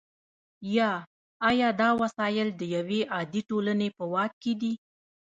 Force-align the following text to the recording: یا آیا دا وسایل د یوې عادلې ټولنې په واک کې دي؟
یا 0.75 0.91
آیا 1.49 1.69
دا 1.81 1.89
وسایل 2.01 2.47
د 2.55 2.61
یوې 2.75 3.01
عادلې 3.13 3.41
ټولنې 3.49 3.89
په 3.97 4.03
واک 4.13 4.31
کې 4.43 4.53
دي؟ 4.61 4.73